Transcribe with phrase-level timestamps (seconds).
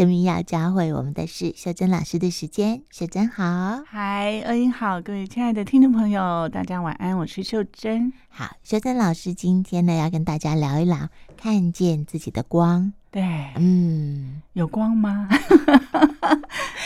[0.00, 2.80] 生命要教会我们的是秀珍老师的时间。
[2.90, 8.10] 秀珍好，嗨，恩英好，各位亲爱的听众朋友，大家晚安，我是秀珍。
[8.30, 12.94] 好，秀珍老师今天呢要跟大家聊一聊看见自己的光。
[13.10, 13.22] 对，
[13.56, 15.28] 嗯，有光吗？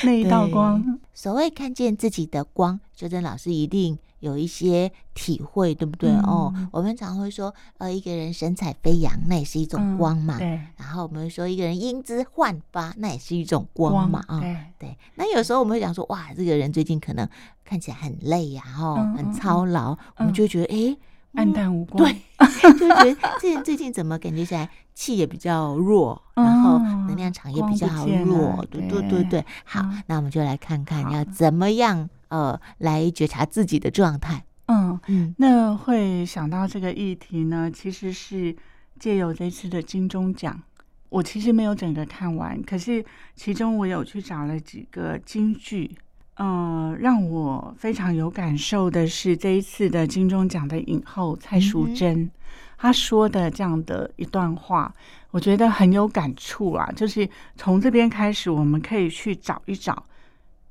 [0.05, 6.11] 那一道光，所谓看见自己的光，秀珍老师一定有一些体会，对不对？
[6.11, 10.37] 嗯、哦，我们常会说，呃，一个人神采飞扬，那也是一种光嘛。
[10.39, 10.61] 嗯、对。
[10.77, 14.25] 然后我们会说，一个人英姿焕发，那也是一种光嘛。
[14.29, 14.99] 啊、哦，对对。
[15.15, 17.29] 那有时候我们会讲说，哇，这个人最近可能
[17.65, 20.97] 看起来很累呀、啊，哦，很操劳，嗯、我们就觉得，哎。
[21.35, 22.15] 黯淡无光，对，
[22.79, 27.87] 就觉得这人最近怎么感觉起来气也比较弱，然后能量场也比较
[28.25, 29.45] 弱，对对对对。
[29.65, 34.45] 好，那我们就来看看要怎么样呃来觉察自己的状态。
[34.67, 38.57] 嗯嗯，那会想到这个议题呢，其实是
[38.99, 40.63] 借由这次的金钟奖，
[41.11, 43.05] 我其实没有整个看完，可是
[43.35, 45.95] 其中我有去找了几个金句。
[46.37, 52.29] 嗯、呃，让我非常有感受的是这一次的金钟奖的影后蔡淑珍，
[52.77, 54.93] 她、嗯、说的这样的一段话，
[55.31, 56.91] 我觉得很有感触啊。
[56.97, 60.05] 就是从这边开始，我们可以去找一找，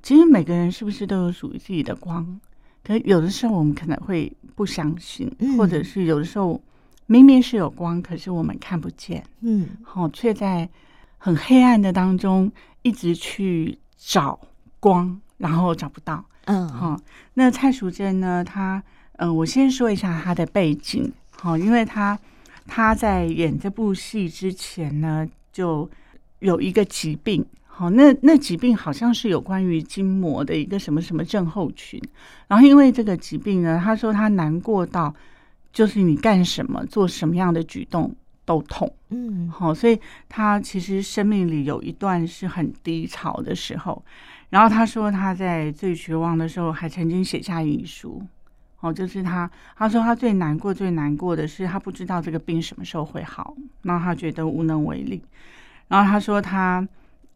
[0.02, 2.40] 其实每个人是不是都有属于自己的光？
[2.84, 6.62] 可有的时候我们可能会不相信，嗯、或者是有的时候
[7.06, 10.70] 明明是有光，可是我们看不见，嗯，好，却在
[11.18, 14.38] 很黑暗的当中一直去找
[14.82, 15.18] 光。
[15.44, 16.98] 然后找不到，嗯，好，
[17.34, 18.42] 那蔡淑臻呢？
[18.42, 18.82] 她，
[19.18, 22.18] 嗯、呃，我先说一下她的背景，好，因为她
[22.66, 25.90] 她在演这部戏之前呢，就
[26.40, 32.02] 有一个疾病，好，那那疾病好像是有关于筋膜的一个什么什么症候群，
[32.48, 35.14] 然后因为这个疾病呢，她说她难过到
[35.74, 44.04] 就是你干什么做什么样的举动都痛，嗯，好，所以他其实生命里有一段是很低潮的时候。
[44.50, 48.22] 然后他说他在最绝望的时候还曾经写下遗书，
[48.82, 55.24] 哦，就是他他说他最难过最难过的是他不知道这个病什么时候会好，然后他觉得无能为力。
[55.88, 56.88] 然后他说他，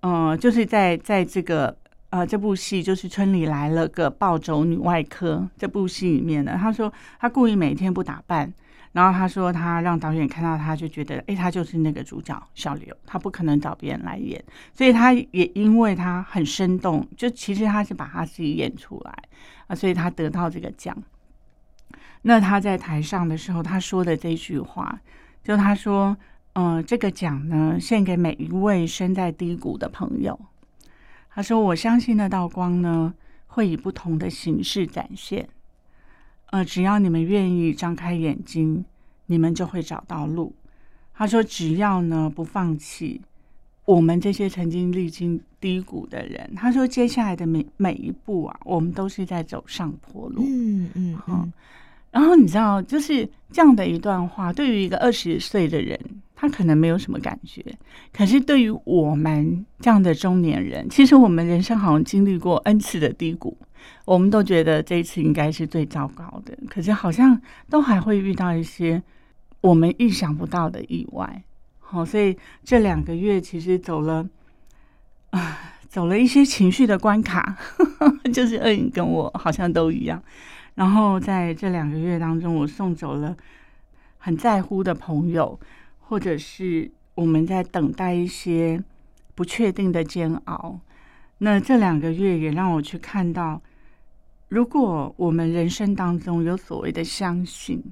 [0.01, 1.75] 呃，就是在在这个
[2.11, 8.53] 呃这部戏就是村里来了个暴走女外科这部戏里面的，他说他故意每天不打扮。
[8.97, 14.43] 然后他说，他让导演看到他就觉得，哎，他就是那个主角小刘，他不可能找别人来演，
[14.73, 19.13] 所以他也因为他很生动，就其实他是把他自己演出来
[19.67, 20.97] 啊，所以他得到这个奖。
[22.23, 24.99] 那他在台上的时候，他说的这句话，
[25.43, 26.17] 就他说，
[26.53, 30.39] 嗯、呃，这个奖呢，献给每一位身在低谷的朋友。
[31.29, 33.13] 他说，我相信那道光呢，
[33.45, 35.47] 会以不同的形式展现。
[36.51, 38.85] 呃，只要你们愿意张开眼睛，
[39.25, 40.53] 你们就会找到路。
[41.13, 43.19] 他说：“只要呢不放弃，
[43.85, 51.51] 我们这些曾经历经低谷的人，他说接下来的每每一步啊，我们都是在走上坡路。”嗯嗯嗯。
[52.11, 55.99] 然后你知道，就是这样的一段话，对于一个二十岁的人，
[56.39, 57.65] 他可能没有什么感觉。
[58.13, 63.57] 可是对于我们这样的中年人，其实我们人生好像经历过 N 次的低谷。
[64.05, 69.01] 我们都觉得这一次应该是最糟糕的，可是好像都还会遇到一些
[69.61, 71.43] 我们意想不到的意外。
[71.79, 74.27] 好，所以这两个月其实走了
[75.31, 75.57] 啊，
[75.89, 77.57] 走了一些情绪的关卡，
[78.33, 80.21] 就是二影跟我好像都一样。
[80.75, 83.35] 然后在这两个月当中，我送走了
[84.17, 85.57] 很在乎的朋友，
[86.07, 88.81] 或者是我们在等待一些
[89.35, 90.79] 不确定的煎熬。
[91.39, 93.61] 那这两个月也让我去看到。
[94.49, 97.83] 如果我们人生当中有所谓的相信，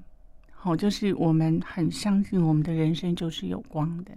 [0.53, 4.11] 好，就是我们很相信我们的人生就是有光的，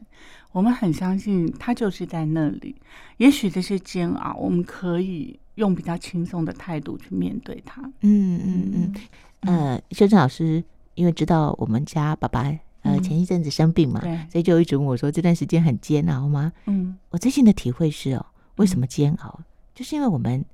[0.52, 2.76] 我们很相信它就是在那里。
[3.16, 7.82] 也许这些煎熬，我们可以用比较轻松的态度去面对它。
[8.02, 8.94] 嗯嗯嗯。
[9.40, 10.62] 呃，修正老师
[10.94, 12.48] 因为知道我们家爸爸
[12.94, 14.00] 呃前一阵子生病嘛，
[14.30, 16.52] 所以就一直问我说这段时间很煎熬吗？
[16.66, 18.26] 嗯，我最近的体会是哦，
[18.56, 19.40] 为什么煎熬？
[19.74, 20.44] 就是因为我们。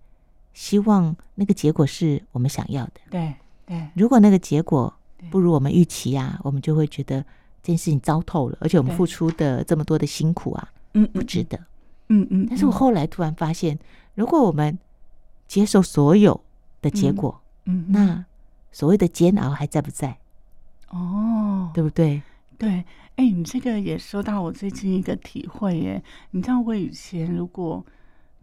[0.57, 2.93] 希望那个结果是我们想要的。
[3.11, 3.35] 对
[3.67, 4.95] 对，如果那个结果
[5.29, 7.21] 不如我们预期啊，我们就会觉得
[7.61, 11.59] 这件事情糟透了，而且我们付出的这么多的辛苦啊，嗯，不值得。
[12.09, 12.47] 嗯嗯。
[12.49, 13.77] 但是我后来突然发现，
[14.15, 14.79] 如果我们
[15.49, 16.41] 接受所有
[16.81, 18.25] 的结果，嗯，那
[18.71, 20.17] 所谓的煎熬还在不在？
[20.95, 22.23] 哦，对不对？
[22.57, 22.85] 对。
[23.17, 26.03] 哎，你这个也说到我最近一个体会耶。
[26.31, 27.85] 你知道我以前如果。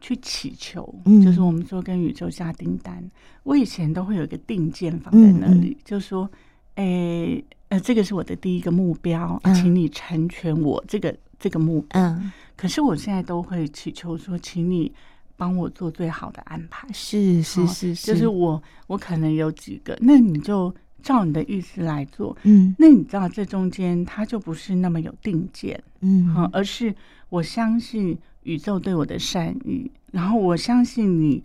[0.03, 0.83] 去祈求，
[1.24, 2.98] 就是我们说跟宇宙下订单。
[2.98, 3.12] 嗯、
[3.44, 6.27] 我以前都会有一个定件放在那里，嗯嗯、就是说，
[6.74, 7.39] 哎，
[7.69, 12.01] 呃，这个是我的第一个目标，请你成全我这个这个目标。
[12.01, 14.92] 嗯，可是我现在都会祈求说，请你
[15.38, 16.88] 帮我做最好的安排。
[16.92, 22.36] 是是是是，就是我我可能有几个，那你就照你的意思来做。
[22.44, 26.95] 嗯，那你知道这中间它就不是那么有定见，嗯，而是
[27.30, 31.44] 我相信宇宙对我的善意，然后我相信你。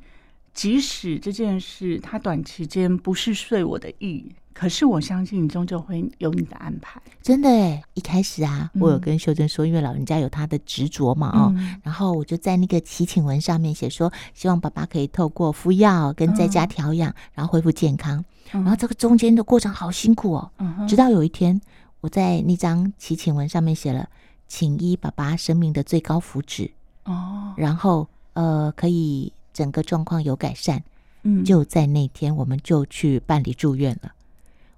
[0.57, 4.25] 即使这件事它短期间不是遂我的意，
[4.55, 6.99] 可是我相信你终究会有你的安排。
[7.21, 18.25] 真的哎，一开始啊，我有跟秀珍说，因为老人家有他的执着嘛，哦，嗯、然后我就在那个祈请文上面写说，希望爸爸可以透过服药跟在家调养，嗯、然后恢复健康。
[18.51, 21.61] 然后这个中间的过程好辛苦哦，嗯、直到有一天，
[22.01, 24.09] 我在那张祈请文上面写了，
[24.49, 26.71] 请依爸爸生命的最高福祉。
[27.05, 29.33] 哦，然后呃可以。
[29.57, 30.83] 整个状况有改善，
[31.23, 34.13] 嗯，就在那天，我们就去办理住院了。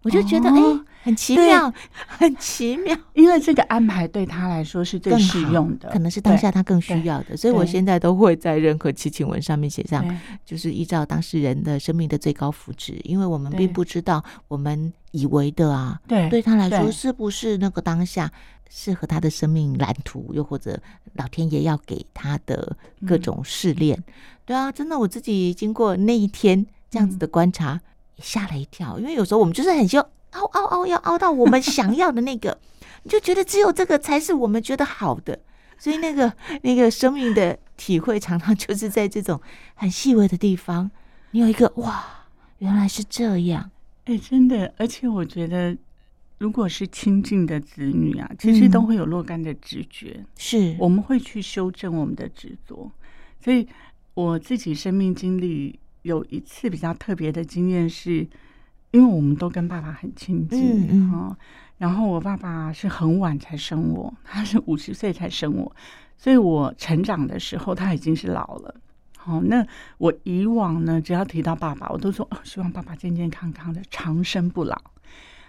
[0.03, 1.73] 我就觉得，哎、哦，很奇妙，
[2.06, 7.37] 很奇妙，因为这个安排对他来说是最适用的，可能是当下他更需要的。
[7.37, 10.05] 所以我现在都会在任何祈请文上面写上，
[10.45, 18.31] 就是依照当事人的生命的最高福祉，因为我们并不知道我们以为的啊，对，对他来说是不是那个当下。
[18.71, 20.79] 适合他的生命蓝图，又或者
[21.15, 24.12] 老天爷要给他的各种试炼，嗯、
[24.44, 27.81] 对啊，真的，我自己经过那一天这样子的观察，
[28.17, 32.59] 也吓了一跳，因为有时候我们就是很希望凹凹凹，要凹到我们想要的那个，
[33.03, 35.39] 你就觉得只有这个才是我们觉得好的，
[35.79, 36.33] 所以那个
[36.63, 39.41] 那个生命的体会，常常就是在这种
[39.75, 40.91] 很细微的地方，
[41.31, 42.05] 你有一个哇，
[42.59, 43.71] 原来是这样，
[44.05, 45.77] 哎，真的，而且我觉得。
[46.41, 52.89] 如果是亲近的子女啊，其实都会有若干的直觉，嗯、是我们会去修正我们的执着。
[53.43, 53.67] 所以
[54.15, 58.25] 我自己生命经历有一次比较特别的经验，是
[58.90, 61.37] 因为我们都跟爸爸很亲近，嗯嗯，
[61.76, 65.70] 然后我爸爸是很晚才生我， 他是五十岁才生我，
[66.17, 68.75] 所以我成长的时候他已经是老了。
[69.17, 69.67] 好，那
[69.99, 74.81] 我以往呢，只要提到爸爸，我都说哦，希望爸爸健健康康的，长生不老。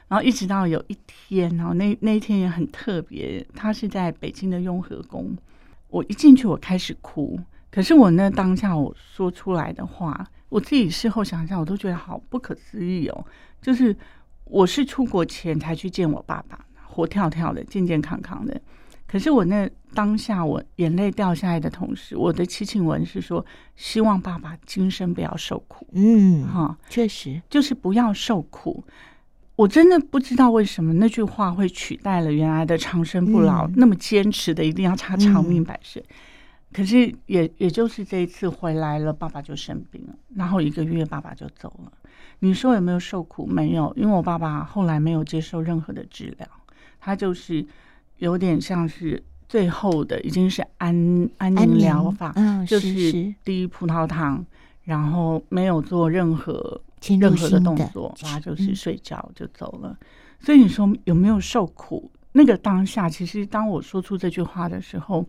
[0.10, 5.38] 然后一直到有一天，然后那那一天也很特别，他是在北京的雍和宫。
[5.88, 7.40] 我一进去，我开始哭。
[7.72, 13.26] 可是我那当下我说出来的话，我自己事后想想，我都觉得好不可思议哦。
[13.62, 13.96] 就是
[14.46, 18.60] 我是出国前才去见我爸爸，活跳跳的，健健康康的。
[19.08, 23.44] 可是我那当下我眼泪掉下来的同时，我的七庆文是说，
[23.76, 25.88] 希望爸爸今生不要受苦。
[25.94, 28.84] 嗯，哈，确实就是不要受苦。
[29.56, 36.02] 我真的不知道为什么那句话会取代了原来的长生不老，嗯、那么坚持的一定要他长命百岁。
[36.08, 36.16] 嗯、
[36.72, 41.92] 可是也也就是这一次回来了，爸爸就生病了，然后一个月爸爸就走了。
[42.40, 43.46] 你说有没有受苦？
[43.46, 46.48] 没有，因为我爸爸后来没有接受任何的治疗，
[47.00, 47.66] 他就是
[48.18, 54.46] 有点像是最后的已经是安安宁疗法，嗯，就是滴葡萄糖，
[54.84, 56.82] 然后没有做任何。
[57.18, 59.98] 任何的动作，他就是睡觉就走了。
[60.02, 60.06] 嗯、
[60.42, 62.12] 所以你说有没有受苦？
[62.34, 65.26] 那个当下，其实当我说出这句话的时候，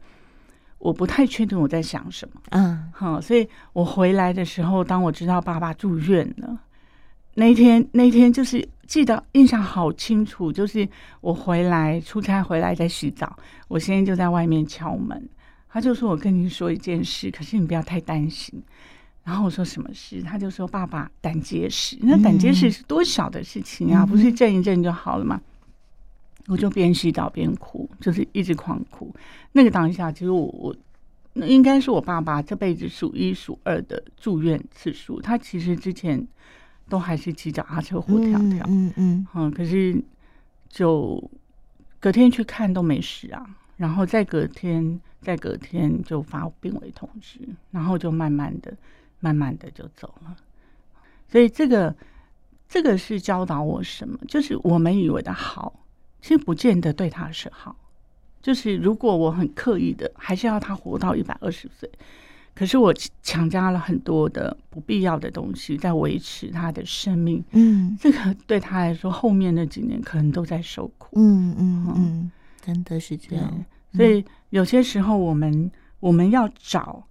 [0.81, 2.41] 我不太确定我在想什么。
[2.51, 6.59] 嗯，好，所以我回来的时候，当我知道爸爸住院了，
[7.35, 10.89] 那一天，那一天就是记得印象好清楚，就是
[11.21, 13.37] 我回来出差回来在洗澡，
[13.69, 15.29] 我先生就在外面敲门，
[15.69, 18.61] 他就说：“我跟你说一件事，可是你不要太担心。”
[19.23, 21.97] 然后我说什么事，他就说爸爸胆结石。
[22.01, 25.39] 那胆结石是多小的事情啊，嗯、不是震一震就好了吗？
[26.51, 29.15] 我就边洗澡边哭，就是一直狂哭。
[29.53, 30.77] 那个当下，其实我我
[31.33, 35.21] 那应该是我爸爸这辈子数一数二的住院次数。
[35.21, 36.27] 他其实之前
[36.89, 40.03] 都还是骑脚踏车活跳跳，嗯嗯，嗯，可是
[40.69, 41.31] 就
[42.01, 47.39] 隔天去看都没事啊，然后再隔天再隔天就发病危通知，
[47.71, 48.77] 然后就慢慢的。
[49.23, 50.35] 慢慢的就走了，
[51.29, 51.95] 所以这个
[52.67, 54.19] 这个是教导我什么？
[54.27, 55.79] 就是我们以为的好，
[56.21, 57.75] 其实不见得对他是好。
[58.43, 61.91] 就是如果我很刻意的，还是要他活到一百二十岁，
[62.55, 67.45] 可是我强加了很多的不必要的东西在维持他的生命。
[67.53, 71.09] 嗯，这个对他来说，后面那几年可能都在受苦。
[71.17, 72.31] 嗯嗯嗯，
[72.63, 73.65] 真的是这样。
[73.93, 77.07] 所以有些时候，我们我们要找。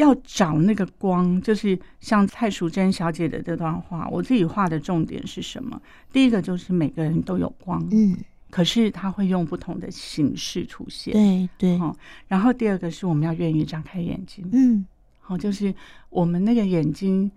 [0.00, 5.80] 要找那个光，就是像蔡淑珍小姐的这段话，我自己画的重点是什么？
[6.10, 8.16] 第一个就是每个人都有光，嗯，
[8.50, 11.78] 可是他会用不同的形式出现，对对。
[11.78, 11.94] 哦，
[12.28, 14.86] 然后第二个是我们要愿意张开眼睛，嗯，
[15.20, 15.74] 好，就是
[16.08, 17.30] 我们那个眼睛，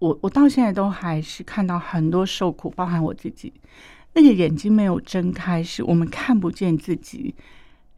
[0.00, 3.52] 我我到现在都还是看到很多受苦，包含我自己，
[4.14, 7.34] 那个眼睛没有睁开，是我们看不见自己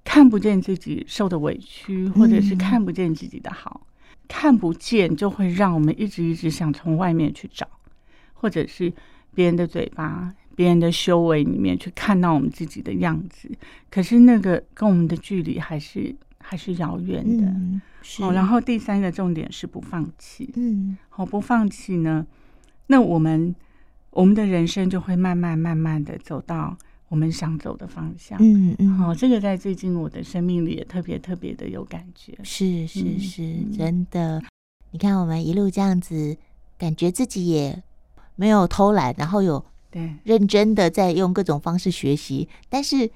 [0.05, 3.90] 看不见自己受的委屈，或者是看不见自己的好，嗯、
[4.33, 7.67] 看不见就会让我们一直一直想从外面去找，
[8.33, 8.93] 或者是
[9.35, 13.51] 别人的嘴巴、别人的修为里面去看到我们自己的样子。
[13.91, 18.33] 可是那个跟我们的距离还是还是遥远的。
[18.33, 20.51] 然后第三个重点是不放弃。
[20.55, 20.97] 嗯。
[21.09, 22.25] 好，不放弃呢，
[22.87, 23.53] 那我们
[24.11, 26.79] 我们的人生就会慢慢慢慢的走到。
[27.11, 34.41] 我们想走的方向，嗯嗯，好、哦，这个在最近我的生命里也特别特别的有感觉，是是是，嗯、真的。
[34.93, 36.37] 你看我们一路这样子，
[36.79, 37.83] 感觉自己也
[38.37, 43.11] 没有偷懒，然后有对认真的在用各种方式学习，但是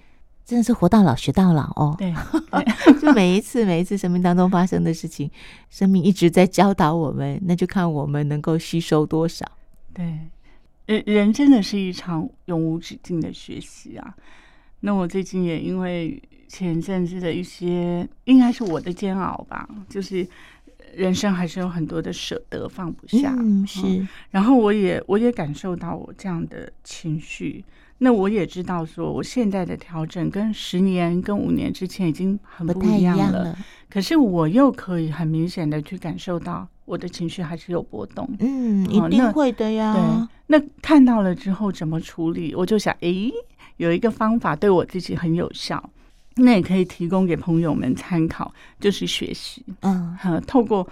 [0.45, 1.95] 真的是活到老学到老哦。
[1.97, 2.13] 对，
[3.01, 5.31] 就每一次每一次生命当中发生的事情，
[5.71, 9.47] 生命一直在教导我们，那就看我们能够吸收多少。
[9.93, 10.19] 对。
[10.87, 14.15] 人人真的是一场永无止境的学习啊！
[14.81, 20.27] 那我最近也因为前阵子的一些，应该是我的煎熬吧，就是
[20.95, 23.81] 人生还是有很多的舍得放不下，嗯，是。
[23.83, 27.65] 嗯，然后我也我也感受到我这样的情绪，
[27.99, 36.69] 那我也知道说我现在的调整跟十年跟五年之前已经很不一样了，样了，可是我又可以很明显的去感受到。
[36.85, 39.95] 我的情绪还是有波动，嗯，一定会的呀。
[39.95, 42.55] 对，那看到了之后怎么处理？
[42.55, 43.33] 我就想，诶，
[43.79, 45.91] 有一个方法对我自己很有效，
[46.37, 49.65] 那也可以提供给朋友们参考，就是学习。
[49.81, 50.87] 嗯，透过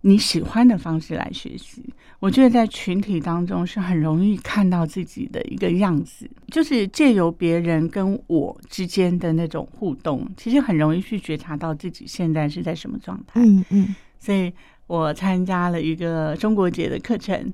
[0.00, 1.82] 你喜欢的方式来学习，
[2.18, 13.40] 我觉得在群体当中是很容易看到自己的一个样子，就是借由别人跟我之间的那种互动，其实很容易去觉察到自己现在是在什么状态。
[13.40, 14.52] 嗯嗯，所以。
[14.86, 17.52] 我参加了一个中国节的课程，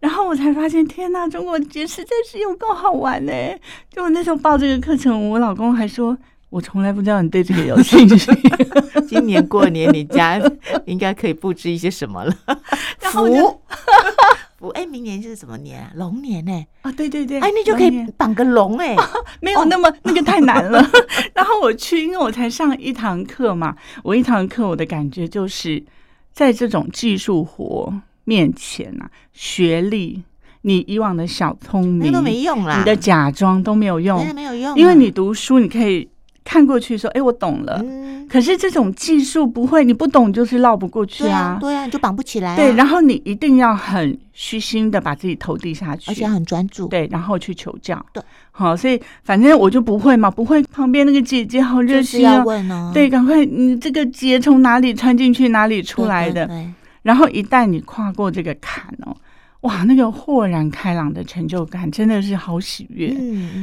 [0.00, 3.32] 然后我才发现，天呐，中国节实在是有够好玩呢！
[3.90, 6.14] 就我那时候报这个课程，我老公还说，
[6.50, 8.30] 我从来不知道你对这个有兴趣。
[9.08, 10.38] 今年过年你家
[10.84, 12.34] 应该可以布置一些什么了？
[13.00, 13.62] 然后
[14.74, 15.90] 哎，明年是什么年啊？
[15.94, 16.66] 龙年呢？
[16.82, 18.94] 啊，对对对，哎，那就可以绑个龙哎，
[19.40, 20.86] 没有那么那个太难了。
[21.32, 25.82] 然后我去，因为我才上一堂课嘛，我一堂课我的感觉就是。
[26.34, 30.20] 在这种技术活面前啊，学历，
[30.62, 34.76] 你以往的小聪明都没用啦，你的假装都没有用，没有用。
[34.76, 36.08] 因为你读书，你可以
[36.44, 37.82] 看过去说：“哎，我懂了。”
[38.28, 41.58] 可是这种技术不会，你不懂就是绕不过去啊。
[41.60, 42.56] 对啊，你就绑不起来。
[42.56, 46.88] 对，然后你一定要很虚心的把自己投递下去，而且很专注。
[46.88, 48.04] 对，然后去求教。
[48.12, 50.62] 对，好，所以反正我就不会嘛，不会。
[50.64, 52.42] 旁边那个姐姐好热心啊，
[52.92, 56.50] 对，赶快，你这个结从哪里穿进去，哪里出来的？
[57.02, 59.14] 然后一旦你跨过这个坎哦。
[59.64, 63.08] 哇，那个豁然开朗的成就感真的是好喜悦。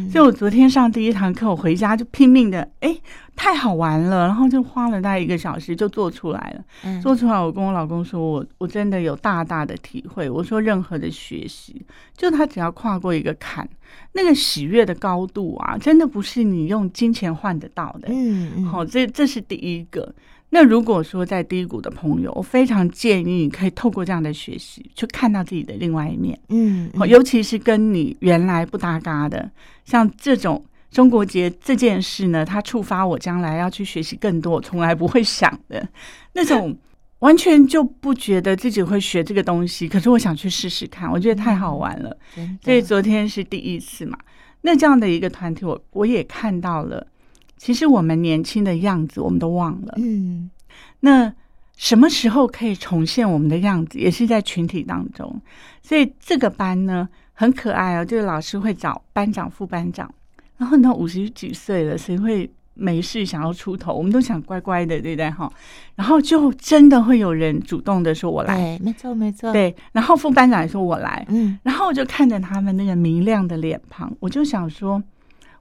[0.10, 2.98] 所以我昨天上第一堂课，我回家就拼命的，哎，
[3.36, 6.64] 太好玩了，然后就花了大概一个小时就做出来了。
[6.84, 7.00] 嗯。
[7.04, 10.28] 做出来，我跟我老公说，我我真的有大大的体会。
[10.28, 11.86] 我说，任何的学习，
[12.18, 13.70] 就他只要跨过一个坎，
[14.14, 18.08] 那个喜悦的高度啊，真的不是你用金钱换得到的。
[18.10, 18.66] 嗯嗯。
[18.66, 20.12] 好，这这是第一个。
[20.54, 26.38] 那如果说在低谷的朋友，我非常建议你可以透过这样的学习，去看到自己的另外一面。
[26.50, 29.50] 嗯，嗯，尤其是跟你原来不搭嘎的，
[29.86, 35.88] 像这种中国结这件事呢，它触发我将来要去学习更多，我从来不会想的
[36.36, 36.78] 那种，
[37.20, 39.88] 完全就不觉得自己会学这个东西。
[39.88, 42.18] 可是我想去试试看，我觉得太好玩了。
[42.36, 44.18] 嗯，所以昨天是第一次嘛，
[44.64, 47.08] 那这样的一个团体，我我也看到了。
[47.62, 49.94] 其实我们年轻的样子，我们都忘了。
[49.98, 50.50] 嗯，
[51.02, 51.32] 那
[51.78, 54.00] 什么时候可以重现我们的样子？
[54.00, 55.40] 也是在群体当中。
[55.84, 58.04] 所以这个班呢，很可爱哦。
[58.04, 60.12] 就是老师会找班长、副班长，
[60.58, 63.94] 然后呢，五十几岁了，谁会没事想要出头？
[63.94, 65.30] 我们都想乖乖的，对不对？
[65.30, 65.48] 哈，
[65.94, 69.54] 然后就真的会有人主动的说：“我来。”对，没错，没错。
[69.54, 75.00] 对，然后副班长也说：“我来。”嗯，然后我就看着他们那个明亮的脸庞，我就想说。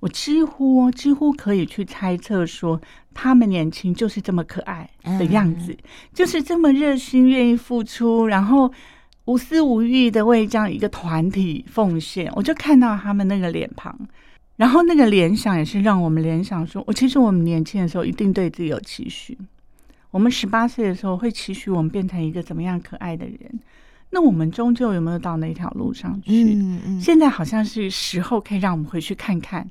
[0.01, 2.81] 我几乎几乎可以去猜测说，
[3.15, 5.77] 他们年轻就是这么可爱的样子，
[6.13, 8.73] 就是这么热心、愿意付出，然后
[9.27, 12.33] 无私无欲的为这样一个团体奉献。
[12.35, 13.95] 我就看到他们那个脸庞，
[14.57, 19.37] 然后那个联想也是让我们联想说，我其实我们年轻的时候一定对自己有期许。
[20.11, 23.61] 我们十八岁的时候会期许我们变成一个怎么样可爱的人，
[24.11, 26.59] 那我们终究有没有到那条路上去？
[27.01, 29.69] 现在好像是时候可以让我们回去看看。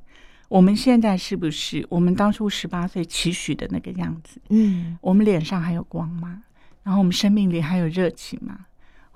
[0.48, 4.40] 我们现在是不是我们当初十八岁期许的那个样子？
[4.48, 6.42] 嗯，我们脸上还有光吗？
[6.82, 8.66] 然后我们生命里还有热情吗？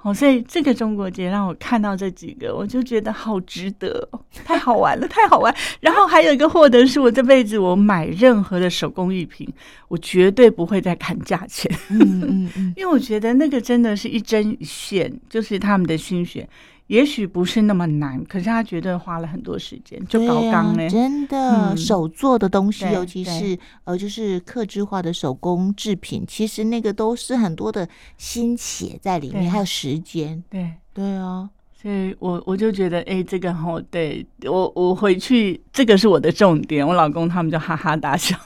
[0.05, 4.07] 哦，所以这个中国节让我看到这几个，我就觉得好值得，
[4.45, 5.55] 太好玩了，太好玩。
[5.81, 9.49] 然后还有一个获得是我这辈子我买任何的手工艺品，
[9.89, 16.47] 我绝对不会再砍价钱，嗯嗯嗯， 因为我觉得那个真的是一针一线，就是他们的心血。
[16.89, 27.89] 也许不是那么难，可是他绝对花了很多时间，就搞刚呢，真的、嗯、手做的东西，尤其是呃，就是刻制化的手工制品，其实那个都是很多的
[28.19, 30.45] 心血在里面，还有时间。
[30.51, 36.87] 对对啊，所以我我就觉得，哎、欸，这个好，对我我回去，这个是我的重点。
[36.87, 38.37] 我老公他们就哈哈大笑。